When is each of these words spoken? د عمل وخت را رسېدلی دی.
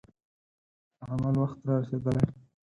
د 0.97 0.99
عمل 1.09 1.35
وخت 1.41 1.59
را 1.67 1.75
رسېدلی 1.81 2.23
دی. 2.27 2.39